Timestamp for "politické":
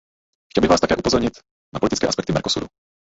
1.79-2.07